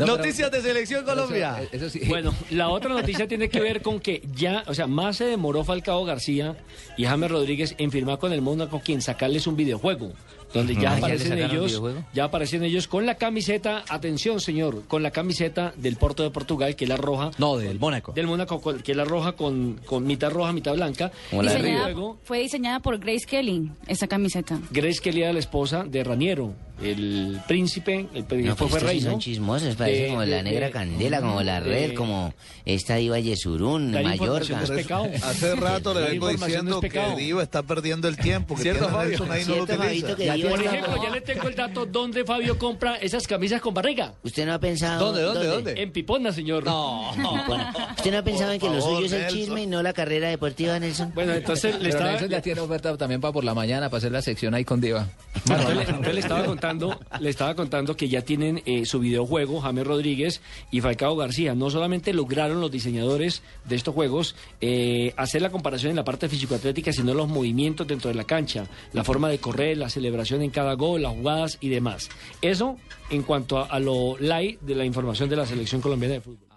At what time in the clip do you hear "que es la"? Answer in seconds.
16.74-16.96, 18.82-19.04